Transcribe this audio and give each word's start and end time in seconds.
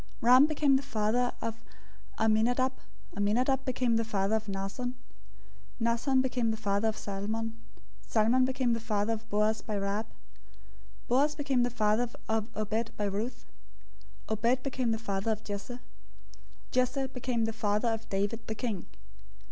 001:004 0.03 0.07
Ram 0.21 0.45
became 0.47 0.75
the 0.77 0.81
father 0.81 1.31
of 1.43 1.61
Amminadab. 2.17 2.71
Amminadab 3.15 3.63
became 3.65 3.97
the 3.97 4.03
father 4.03 4.35
of 4.35 4.47
Nahshon. 4.47 4.93
Nahshon 5.79 6.23
became 6.23 6.49
the 6.49 6.57
father 6.57 6.87
of 6.87 6.97
Salmon. 6.97 7.59
001:005 8.05 8.09
Salmon 8.09 8.43
became 8.43 8.73
the 8.73 8.79
father 8.79 9.13
of 9.13 9.29
Boaz 9.29 9.61
by 9.61 9.75
Rahab. 9.75 10.07
Boaz 11.07 11.35
became 11.35 11.61
the 11.61 11.69
father 11.69 12.09
of 12.27 12.49
Obed 12.55 12.97
by 12.97 13.05
Ruth. 13.05 13.45
Obed 14.27 14.63
became 14.63 14.89
the 14.89 14.97
father 14.97 15.29
of 15.31 15.43
Jesse. 15.43 15.75
001:006 15.75 15.81
Jesse 16.71 17.05
became 17.05 17.45
the 17.45 17.53
father 17.53 17.89
of 17.89 18.09
David 18.09 18.47
the 18.47 18.55
king. 18.55 18.87